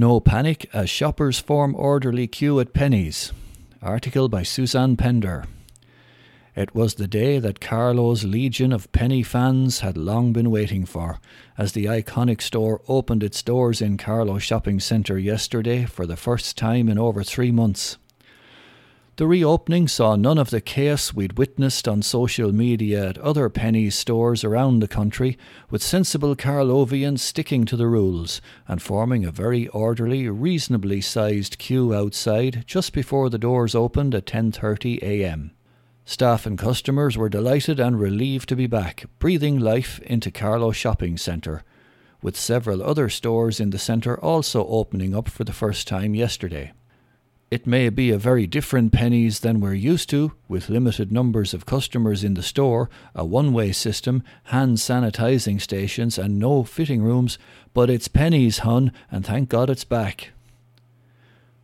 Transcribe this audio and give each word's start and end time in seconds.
No 0.00 0.20
panic 0.20 0.70
as 0.72 0.88
shoppers 0.88 1.40
form 1.40 1.74
orderly 1.74 2.28
queue 2.28 2.60
at 2.60 2.72
Penneys. 2.72 3.32
Article 3.82 4.28
by 4.28 4.44
Suzanne 4.44 4.96
Pender. 4.96 5.46
It 6.54 6.72
was 6.72 6.94
the 6.94 7.08
day 7.08 7.40
that 7.40 7.60
Carlow's 7.60 8.22
legion 8.22 8.72
of 8.72 8.92
Penneys 8.92 9.26
fans 9.26 9.80
had 9.80 9.96
long 9.96 10.32
been 10.32 10.52
waiting 10.52 10.86
for, 10.86 11.18
as 11.58 11.72
the 11.72 11.86
iconic 11.86 12.40
store 12.40 12.80
opened 12.86 13.24
its 13.24 13.42
doors 13.42 13.82
in 13.82 13.96
Carlo 13.96 14.38
Shopping 14.38 14.78
Centre 14.78 15.18
yesterday 15.18 15.84
for 15.84 16.06
the 16.06 16.16
first 16.16 16.56
time 16.56 16.88
in 16.88 16.96
over 16.96 17.24
three 17.24 17.50
months. 17.50 17.98
The 19.18 19.26
reopening 19.26 19.88
saw 19.88 20.14
none 20.14 20.38
of 20.38 20.50
the 20.50 20.60
chaos 20.60 21.12
we'd 21.12 21.38
witnessed 21.38 21.88
on 21.88 22.02
social 22.02 22.52
media 22.52 23.08
at 23.08 23.18
other 23.18 23.50
Penneys 23.50 23.94
stores 23.94 24.44
around 24.44 24.78
the 24.78 24.86
country, 24.86 25.36
with 25.70 25.82
sensible 25.82 26.36
Carlovians 26.36 27.18
sticking 27.18 27.64
to 27.64 27.76
the 27.76 27.88
rules 27.88 28.40
and 28.68 28.80
forming 28.80 29.24
a 29.24 29.32
very 29.32 29.66
orderly, 29.70 30.28
reasonably 30.28 31.00
sized 31.00 31.58
queue 31.58 31.92
outside 31.92 32.62
just 32.64 32.92
before 32.92 33.28
the 33.28 33.38
doors 33.38 33.74
opened 33.74 34.14
at 34.14 34.24
10:30 34.24 35.02
a.m. 35.02 35.50
Staff 36.04 36.46
and 36.46 36.56
customers 36.56 37.18
were 37.18 37.28
delighted 37.28 37.80
and 37.80 37.98
relieved 37.98 38.48
to 38.50 38.54
be 38.54 38.68
back, 38.68 39.06
breathing 39.18 39.58
life 39.58 39.98
into 40.06 40.30
Carlow 40.30 40.70
Shopping 40.70 41.16
Centre, 41.16 41.64
with 42.22 42.36
several 42.38 42.84
other 42.84 43.08
stores 43.08 43.58
in 43.58 43.70
the 43.70 43.80
centre 43.80 44.16
also 44.20 44.64
opening 44.68 45.12
up 45.12 45.28
for 45.28 45.42
the 45.42 45.52
first 45.52 45.88
time 45.88 46.14
yesterday. 46.14 46.70
It 47.50 47.66
may 47.66 47.88
be 47.88 48.10
a 48.10 48.18
very 48.18 48.46
different 48.46 48.92
Penneys 48.92 49.40
than 49.40 49.60
we're 49.60 49.72
used 49.72 50.10
to, 50.10 50.32
with 50.48 50.68
limited 50.68 51.10
numbers 51.10 51.54
of 51.54 51.64
customers 51.64 52.22
in 52.22 52.34
the 52.34 52.42
store, 52.42 52.90
a 53.14 53.24
one 53.24 53.54
way 53.54 53.72
system, 53.72 54.22
hand 54.44 54.76
sanitizing 54.76 55.58
stations, 55.58 56.18
and 56.18 56.38
no 56.38 56.62
fitting 56.62 57.02
rooms, 57.02 57.38
but 57.72 57.88
it's 57.88 58.06
Penneys, 58.06 58.58
hun, 58.58 58.92
and 59.10 59.24
thank 59.24 59.48
God 59.48 59.70
it's 59.70 59.84
back. 59.84 60.32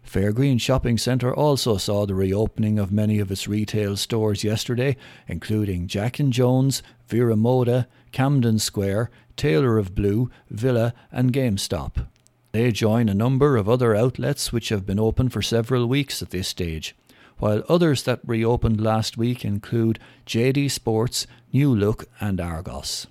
Fairgreen 0.07 0.59
Shopping 0.59 0.97
Centre 0.97 1.35
also 1.35 1.77
saw 1.77 2.07
the 2.07 2.15
reopening 2.15 2.79
of 2.79 2.91
many 2.91 3.19
of 3.19 3.31
its 3.31 3.47
retail 3.47 3.95
stores 3.97 4.43
yesterday, 4.43 4.97
including 5.29 5.87
Jack 5.87 6.19
and 6.19 6.33
Jones, 6.33 6.83
Vero 7.09 7.37
Moda, 7.37 7.87
Camden 8.11 8.59
Square, 8.59 9.11
Taylor 9.37 9.77
of 9.77 9.95
Blue, 9.95 10.31
Villa, 10.49 10.95
and 11.13 11.31
GameStop. 11.31 12.07
They 12.55 12.71
join 12.71 13.09
a 13.09 13.15
number 13.15 13.57
of 13.57 13.69
other 13.69 13.97
outlets 13.97 14.53
which 14.53 14.69
have 14.69 14.87
been 14.87 15.01
open 15.01 15.29
for 15.29 15.43
several 15.43 15.87
weeks 15.87 16.23
at 16.23 16.31
this 16.31 16.47
stage, 16.47 16.95
while 17.39 17.65
others 17.69 18.05
that 18.05 18.21
reopened 18.25 18.81
last 18.81 19.19
week 19.19 19.45
include 19.45 19.99
JD 20.25 20.71
Sports, 20.71 21.27
New 21.53 21.75
Look, 21.75 22.05
and 22.21 22.41
Argos. 22.41 23.09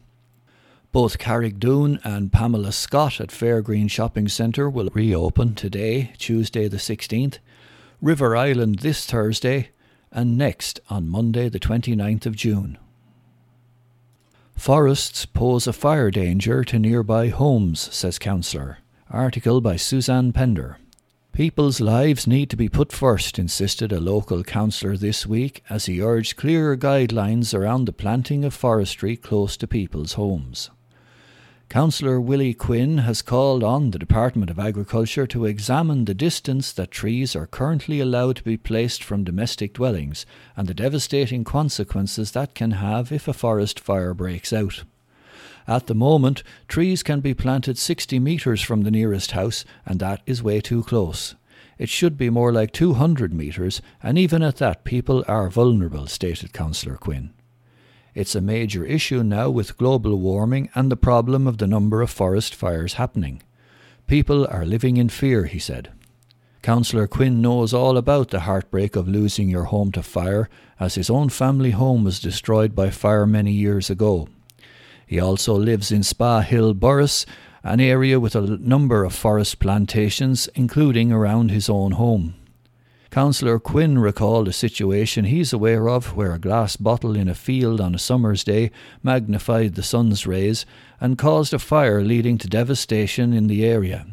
Both 0.93 1.17
Carraig 1.17 1.59
Donn 1.59 1.99
and 2.05 2.31
Pamela 2.31 2.71
Scott 2.71 3.19
at 3.19 3.31
Fairgreen 3.31 3.91
Shopping 3.91 4.29
Centre 4.29 4.69
will 4.69 4.89
reopen 4.93 5.55
today, 5.55 6.13
Tuesday 6.17 6.69
the 6.69 6.77
16th, 6.77 7.39
River 8.01 8.37
Island 8.37 8.79
this 8.79 9.05
Thursday, 9.05 9.71
and 10.09 10.37
next 10.37 10.79
on 10.89 11.09
Monday 11.09 11.49
the 11.49 11.59
29th 11.59 12.25
of 12.25 12.37
June. 12.37 12.77
Forests 14.55 15.25
pose 15.25 15.67
a 15.67 15.73
fire 15.73 16.11
danger 16.11 16.63
to 16.63 16.79
nearby 16.79 17.27
homes, 17.27 17.93
says 17.93 18.17
Councillor. 18.17 18.77
Article 19.09 19.61
by 19.61 19.75
Suzanne 19.75 20.31
Pender. 20.31 20.77
People's 21.33 21.81
lives 21.81 22.25
need 22.25 22.49
to 22.49 22.55
be 22.55 22.69
put 22.69 22.91
first, 22.91 23.37
insisted 23.37 23.91
a 23.91 23.99
local 23.99 24.43
councillor 24.43 24.97
this 24.97 25.25
week 25.27 25.63
as 25.69 25.85
he 25.85 26.01
urged 26.01 26.37
clearer 26.37 26.77
guidelines 26.77 27.53
around 27.53 27.85
the 27.85 27.91
planting 27.93 28.45
of 28.45 28.53
forestry 28.53 29.15
close 29.17 29.57
to 29.57 29.67
people's 29.67 30.13
homes. 30.13 30.69
Councillor 31.69 32.19
Willie 32.21 32.53
Quinn 32.53 32.99
has 32.99 33.21
called 33.21 33.63
on 33.63 33.91
the 33.91 33.99
Department 33.99 34.49
of 34.49 34.59
Agriculture 34.59 35.27
to 35.27 35.45
examine 35.45 36.05
the 36.05 36.13
distance 36.13 36.71
that 36.71 36.91
trees 36.91 37.35
are 37.35 37.47
currently 37.47 37.99
allowed 37.99 38.37
to 38.37 38.43
be 38.43 38.57
placed 38.57 39.03
from 39.03 39.23
domestic 39.23 39.73
dwellings 39.73 40.25
and 40.55 40.67
the 40.67 40.73
devastating 40.73 41.43
consequences 41.43 42.31
that 42.31 42.55
can 42.55 42.71
have 42.71 43.11
if 43.11 43.27
a 43.27 43.33
forest 43.33 43.79
fire 43.79 44.13
breaks 44.13 44.53
out. 44.53 44.83
At 45.67 45.87
the 45.87 45.95
moment, 45.95 46.43
trees 46.67 47.03
can 47.03 47.19
be 47.19 47.33
planted 47.33 47.77
60 47.77 48.19
metres 48.19 48.61
from 48.61 48.81
the 48.81 48.91
nearest 48.91 49.31
house, 49.31 49.63
and 49.85 49.99
that 49.99 50.21
is 50.25 50.43
way 50.43 50.59
too 50.61 50.83
close. 50.83 51.35
It 51.77 51.89
should 51.89 52.17
be 52.17 52.29
more 52.29 52.51
like 52.51 52.71
200 52.71 53.33
metres, 53.33 53.81
and 54.01 54.17
even 54.17 54.43
at 54.43 54.57
that, 54.57 54.83
people 54.83 55.23
are 55.27 55.49
vulnerable, 55.49 56.07
stated 56.07 56.53
Councillor 56.53 56.97
Quinn. 56.97 57.31
It's 58.13 58.35
a 58.35 58.41
major 58.41 58.85
issue 58.85 59.23
now 59.23 59.49
with 59.49 59.77
global 59.77 60.19
warming 60.19 60.69
and 60.75 60.91
the 60.91 60.97
problem 60.97 61.47
of 61.47 61.57
the 61.57 61.67
number 61.67 62.01
of 62.01 62.11
forest 62.11 62.53
fires 62.53 62.93
happening. 62.93 63.41
People 64.05 64.45
are 64.47 64.65
living 64.65 64.97
in 64.97 65.09
fear, 65.09 65.45
he 65.45 65.57
said. 65.57 65.91
Councillor 66.61 67.07
Quinn 67.07 67.41
knows 67.41 67.73
all 67.73 67.97
about 67.97 68.29
the 68.29 68.41
heartbreak 68.41 68.95
of 68.95 69.07
losing 69.07 69.49
your 69.49 69.65
home 69.65 69.91
to 69.93 70.03
fire, 70.03 70.49
as 70.79 70.95
his 70.95 71.09
own 71.09 71.29
family 71.29 71.71
home 71.71 72.03
was 72.03 72.19
destroyed 72.19 72.75
by 72.75 72.89
fire 72.89 73.25
many 73.25 73.51
years 73.51 73.89
ago. 73.89 74.27
He 75.05 75.19
also 75.19 75.55
lives 75.55 75.91
in 75.91 76.03
Spa 76.03 76.41
Hill 76.41 76.73
Borris, 76.73 77.25
an 77.63 77.79
area 77.79 78.19
with 78.19 78.35
a 78.35 78.41
number 78.41 79.03
of 79.03 79.13
forest 79.13 79.59
plantations, 79.59 80.49
including 80.55 81.11
around 81.11 81.51
his 81.51 81.69
own 81.69 81.93
home. 81.93 82.35
Councillor 83.13 83.59
Quinn 83.59 83.99
recalled 83.99 84.47
a 84.47 84.51
situation 84.53 85.25
he's 85.25 85.53
aware 85.53 85.87
of 85.87 86.15
where 86.15 86.33
a 86.33 86.39
glass 86.39 86.75
bottle 86.75 87.15
in 87.15 87.29
a 87.29 87.35
field 87.35 87.79
on 87.79 87.93
a 87.93 87.99
summer's 87.99 88.43
day 88.43 88.71
magnified 89.03 89.75
the 89.75 89.83
sun's 89.83 90.25
rays 90.25 90.65
and 90.99 91.15
caused 91.15 91.53
a 91.53 91.59
fire 91.59 92.01
leading 92.01 92.39
to 92.39 92.47
devastation 92.47 93.31
in 93.31 93.45
the 93.45 93.63
area. 93.63 94.07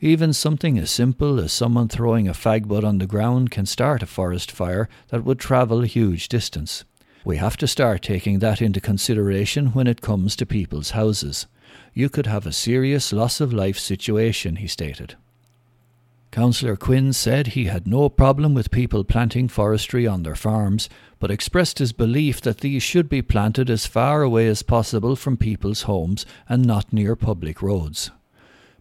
Even 0.00 0.32
something 0.32 0.78
as 0.78 0.92
simple 0.92 1.40
as 1.40 1.52
someone 1.52 1.88
throwing 1.88 2.28
a 2.28 2.32
fag 2.32 2.68
butt 2.68 2.84
on 2.84 2.98
the 2.98 3.06
ground 3.06 3.50
can 3.50 3.66
start 3.66 4.02
a 4.02 4.06
forest 4.06 4.52
fire 4.52 4.88
that 5.08 5.24
would 5.24 5.40
travel 5.40 5.82
a 5.82 5.86
huge 5.86 6.28
distance. 6.28 6.84
We 7.24 7.38
have 7.38 7.56
to 7.58 7.66
start 7.66 8.02
taking 8.02 8.40
that 8.40 8.60
into 8.60 8.80
consideration 8.80 9.68
when 9.68 9.86
it 9.86 10.02
comes 10.02 10.36
to 10.36 10.46
people's 10.46 10.90
houses. 10.90 11.46
You 11.94 12.10
could 12.10 12.26
have 12.26 12.46
a 12.46 12.52
serious 12.52 13.12
loss 13.12 13.40
of 13.40 13.52
life 13.52 13.78
situation, 13.78 14.56
he 14.56 14.66
stated. 14.66 15.16
Councillor 16.30 16.76
Quinn 16.76 17.12
said 17.12 17.46
he 17.46 17.66
had 17.66 17.86
no 17.86 18.08
problem 18.08 18.54
with 18.54 18.72
people 18.72 19.04
planting 19.04 19.46
forestry 19.48 20.04
on 20.06 20.24
their 20.24 20.34
farms, 20.34 20.88
but 21.20 21.30
expressed 21.30 21.78
his 21.78 21.92
belief 21.92 22.40
that 22.40 22.58
these 22.58 22.82
should 22.82 23.08
be 23.08 23.22
planted 23.22 23.70
as 23.70 23.86
far 23.86 24.22
away 24.22 24.48
as 24.48 24.62
possible 24.62 25.14
from 25.16 25.36
people's 25.36 25.82
homes 25.82 26.26
and 26.48 26.64
not 26.64 26.92
near 26.92 27.14
public 27.14 27.62
roads. 27.62 28.10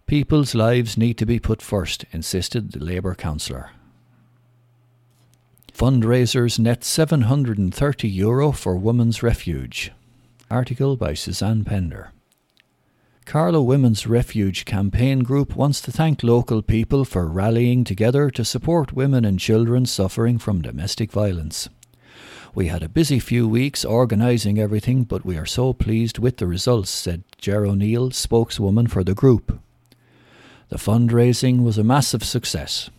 People's 0.07 0.55
lives 0.55 0.97
need 0.97 1.17
to 1.19 1.25
be 1.27 1.39
put 1.39 1.61
first, 1.61 2.05
insisted 2.11 2.71
the 2.71 2.83
Labour 2.83 3.15
councillor. 3.15 3.69
Fundraisers 5.73 6.59
net 6.59 6.83
730 6.83 8.07
euro 8.07 8.51
for 8.51 8.75
Women's 8.75 9.23
Refuge. 9.23 9.91
Article 10.51 10.95
by 10.95 11.15
Suzanne 11.15 11.63
Pender. 11.63 12.11
Carlow 13.25 13.63
Women's 13.63 14.05
Refuge 14.05 14.65
campaign 14.65 15.21
group 15.23 15.55
wants 15.55 15.81
to 15.81 15.91
thank 15.91 16.21
local 16.21 16.61
people 16.61 17.03
for 17.05 17.25
rallying 17.25 17.83
together 17.83 18.29
to 18.29 18.45
support 18.45 18.93
women 18.93 19.25
and 19.25 19.39
children 19.39 19.87
suffering 19.87 20.37
from 20.37 20.61
domestic 20.61 21.11
violence. 21.11 21.69
We 22.53 22.67
had 22.67 22.83
a 22.83 22.87
busy 22.87 23.17
few 23.17 23.47
weeks 23.47 23.83
organising 23.83 24.59
everything, 24.59 25.05
but 25.05 25.25
we 25.25 25.37
are 25.37 25.47
so 25.47 25.73
pleased 25.73 26.19
with 26.19 26.37
the 26.37 26.45
results, 26.45 26.91
said 26.91 27.23
Ger 27.39 27.65
O'Neill, 27.65 28.11
spokeswoman 28.11 28.85
for 28.85 29.03
the 29.03 29.15
group. 29.15 29.59
The 30.69 30.77
fundraising 30.77 31.63
was 31.63 31.79
a 31.79 31.83
massive 31.83 32.23
success. 32.23 32.91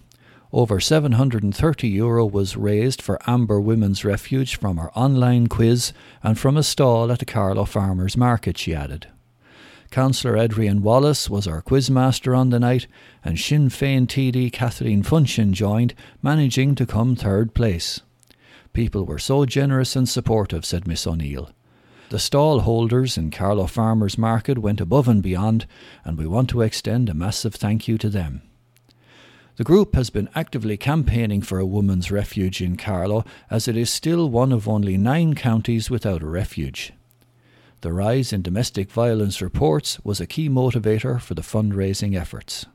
Over 0.54 0.78
730 0.78 1.88
euro 1.88 2.24
was 2.24 2.56
raised 2.56 3.02
for 3.02 3.18
Amber 3.28 3.60
Women's 3.60 4.04
Refuge 4.04 4.56
from 4.56 4.78
our 4.78 4.92
online 4.94 5.48
quiz 5.48 5.92
and 6.22 6.38
from 6.38 6.56
a 6.56 6.62
stall 6.62 7.10
at 7.10 7.18
the 7.18 7.24
Carlow 7.24 7.64
Farmers 7.64 8.16
Market, 8.16 8.56
she 8.56 8.72
added. 8.72 9.08
Councillor 9.90 10.36
Adrian 10.36 10.80
Wallace 10.80 11.28
was 11.28 11.48
our 11.48 11.60
quizmaster 11.60 12.38
on 12.38 12.50
the 12.50 12.60
night, 12.60 12.86
and 13.24 13.36
Sinn 13.36 13.68
Féin 13.68 14.06
TD 14.06 14.52
Kathleen 14.52 15.02
Funchion 15.02 15.50
joined, 15.50 15.92
managing 16.22 16.76
to 16.76 16.86
come 16.86 17.16
third 17.16 17.52
place. 17.52 18.02
People 18.72 19.04
were 19.04 19.18
so 19.18 19.44
generous 19.44 19.96
and 19.96 20.08
supportive, 20.08 20.64
said 20.64 20.86
Miss 20.86 21.04
O'Neill. 21.04 21.50
The 22.10 22.20
stall 22.20 22.60
holders 22.60 23.18
in 23.18 23.32
Carlow 23.32 23.66
Farmers 23.66 24.16
Market 24.16 24.58
went 24.58 24.80
above 24.80 25.08
and 25.08 25.20
beyond, 25.20 25.66
and 26.04 26.16
we 26.16 26.28
want 26.28 26.48
to 26.50 26.62
extend 26.62 27.08
a 27.08 27.14
massive 27.14 27.56
thank 27.56 27.88
you 27.88 27.98
to 27.98 28.08
them. 28.08 28.42
The 29.56 29.64
group 29.64 29.94
has 29.94 30.10
been 30.10 30.28
actively 30.34 30.76
campaigning 30.76 31.40
for 31.40 31.60
a 31.60 31.66
woman's 31.66 32.10
refuge 32.10 32.60
in 32.60 32.76
Carlow, 32.76 33.24
as 33.48 33.68
it 33.68 33.76
is 33.76 33.88
still 33.88 34.28
one 34.28 34.50
of 34.50 34.68
only 34.68 34.96
nine 34.96 35.34
counties 35.34 35.88
without 35.88 36.22
a 36.22 36.26
refuge. 36.26 36.92
The 37.82 37.92
rise 37.92 38.32
in 38.32 38.42
domestic 38.42 38.90
violence 38.90 39.40
reports 39.40 40.00
was 40.02 40.20
a 40.20 40.26
key 40.26 40.48
motivator 40.48 41.20
for 41.20 41.34
the 41.34 41.42
fundraising 41.42 42.18
efforts. 42.18 42.66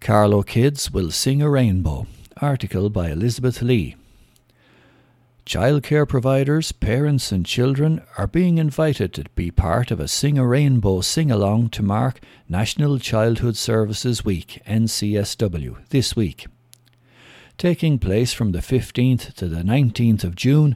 Carlow 0.00 0.42
Kids 0.42 0.90
will 0.90 1.10
sing 1.10 1.40
a 1.40 1.48
rainbow. 1.48 2.06
Article 2.42 2.90
by 2.90 3.10
Elizabeth 3.10 3.62
Lee. 3.62 3.96
Childcare 5.46 6.08
providers, 6.08 6.72
parents, 6.72 7.30
and 7.30 7.46
children 7.46 8.02
are 8.18 8.26
being 8.26 8.58
invited 8.58 9.14
to 9.14 9.26
be 9.36 9.52
part 9.52 9.92
of 9.92 10.00
a 10.00 10.08
Sing 10.08 10.38
a 10.38 10.44
Rainbow 10.44 11.02
sing 11.02 11.30
along 11.30 11.68
to 11.68 11.84
mark 11.84 12.18
National 12.48 12.98
Childhood 12.98 13.56
Services 13.56 14.24
Week, 14.24 14.60
NCSW, 14.66 15.88
this 15.90 16.16
week. 16.16 16.48
Taking 17.58 18.00
place 18.00 18.32
from 18.32 18.50
the 18.50 18.58
15th 18.58 19.34
to 19.34 19.46
the 19.46 19.62
19th 19.62 20.24
of 20.24 20.34
June, 20.34 20.74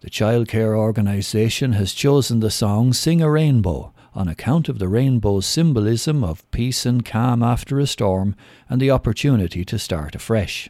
the 0.00 0.10
childcare 0.10 0.76
organisation 0.76 1.74
has 1.74 1.94
chosen 1.94 2.40
the 2.40 2.50
song 2.50 2.92
Sing 2.92 3.22
a 3.22 3.30
Rainbow 3.30 3.94
on 4.14 4.26
account 4.26 4.68
of 4.68 4.80
the 4.80 4.88
rainbow's 4.88 5.46
symbolism 5.46 6.24
of 6.24 6.50
peace 6.50 6.84
and 6.84 7.04
calm 7.04 7.40
after 7.40 7.78
a 7.78 7.86
storm 7.86 8.34
and 8.68 8.80
the 8.80 8.90
opportunity 8.90 9.64
to 9.64 9.78
start 9.78 10.16
afresh. 10.16 10.68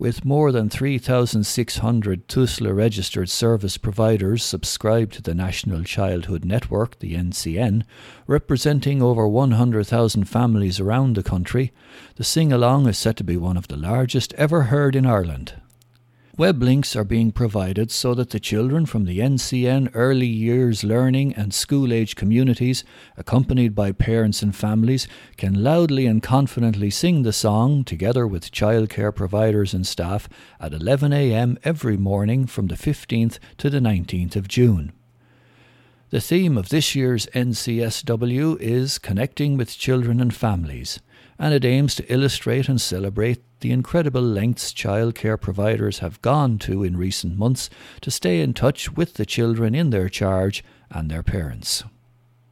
With 0.00 0.24
more 0.24 0.52
than 0.52 0.68
3,600 0.68 2.28
TUSLA 2.28 2.72
registered 2.72 3.28
service 3.28 3.76
providers 3.76 4.44
subscribed 4.44 5.14
to 5.14 5.22
the 5.22 5.34
National 5.34 5.82
Childhood 5.82 6.44
Network, 6.44 7.00
the 7.00 7.14
NCN, 7.16 7.82
representing 8.28 9.02
over 9.02 9.26
100,000 9.26 10.24
families 10.26 10.78
around 10.78 11.16
the 11.16 11.24
country, 11.24 11.72
the 12.14 12.22
sing 12.22 12.52
along 12.52 12.86
is 12.86 12.96
set 12.96 13.16
to 13.16 13.24
be 13.24 13.36
one 13.36 13.56
of 13.56 13.66
the 13.66 13.76
largest 13.76 14.32
ever 14.34 14.64
heard 14.64 14.94
in 14.94 15.04
Ireland. 15.04 15.54
Web 16.38 16.62
links 16.62 16.94
are 16.94 17.02
being 17.02 17.32
provided 17.32 17.90
so 17.90 18.14
that 18.14 18.30
the 18.30 18.38
children 18.38 18.86
from 18.86 19.06
the 19.06 19.18
NCN 19.18 19.90
early 19.92 20.28
years 20.28 20.84
learning 20.84 21.34
and 21.34 21.52
school 21.52 21.92
age 21.92 22.14
communities, 22.14 22.84
accompanied 23.16 23.74
by 23.74 23.90
parents 23.90 24.40
and 24.40 24.54
families, 24.54 25.08
can 25.36 25.64
loudly 25.64 26.06
and 26.06 26.22
confidently 26.22 26.90
sing 26.90 27.22
the 27.24 27.32
song 27.32 27.82
together 27.82 28.24
with 28.24 28.52
childcare 28.52 29.12
providers 29.12 29.74
and 29.74 29.84
staff 29.84 30.28
at 30.60 30.70
11am 30.70 31.58
every 31.64 31.96
morning 31.96 32.46
from 32.46 32.68
the 32.68 32.76
15th 32.76 33.40
to 33.56 33.68
the 33.68 33.80
19th 33.80 34.36
of 34.36 34.46
June. 34.46 34.92
The 36.10 36.20
theme 36.20 36.56
of 36.56 36.68
this 36.68 36.94
year's 36.94 37.26
NCSW 37.34 38.60
is 38.60 38.98
Connecting 38.98 39.56
with 39.56 39.76
Children 39.76 40.20
and 40.20 40.32
Families 40.32 41.00
and 41.38 41.54
it 41.54 41.64
aims 41.64 41.94
to 41.94 42.12
illustrate 42.12 42.68
and 42.68 42.80
celebrate 42.80 43.42
the 43.60 43.70
incredible 43.70 44.22
lengths 44.22 44.72
childcare 44.72 45.40
providers 45.40 45.98
have 45.98 46.22
gone 46.22 46.58
to 46.58 46.82
in 46.82 46.96
recent 46.96 47.36
months 47.36 47.68
to 48.00 48.10
stay 48.10 48.40
in 48.40 48.54
touch 48.54 48.92
with 48.92 49.14
the 49.14 49.26
children 49.26 49.74
in 49.74 49.90
their 49.90 50.08
charge 50.08 50.64
and 50.90 51.10
their 51.10 51.22
parents. 51.22 51.84